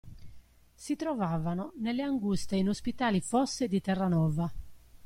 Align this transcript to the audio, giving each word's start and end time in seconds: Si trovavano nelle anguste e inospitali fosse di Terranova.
Si 0.73 0.95
trovavano 0.95 1.73
nelle 1.75 2.01
anguste 2.01 2.55
e 2.55 2.57
inospitali 2.57 3.21
fosse 3.21 3.67
di 3.67 3.81
Terranova. 3.81 4.51